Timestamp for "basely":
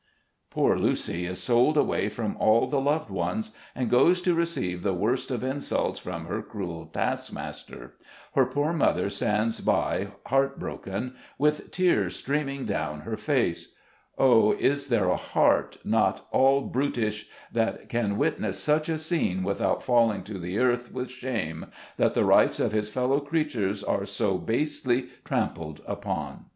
24.39-25.09